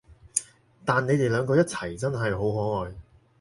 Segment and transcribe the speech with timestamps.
[0.83, 2.95] 但你哋兩個一齊真係好可愛